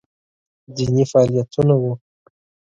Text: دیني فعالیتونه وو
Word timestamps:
دیني 0.75 1.03
فعالیتونه 1.11 1.75
وو 1.81 1.91